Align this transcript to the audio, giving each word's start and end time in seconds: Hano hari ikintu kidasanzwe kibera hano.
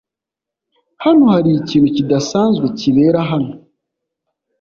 Hano 1.03 1.23
hari 1.33 1.49
ikintu 1.59 1.87
kidasanzwe 1.95 2.65
kibera 2.79 3.19
hano. 3.31 3.51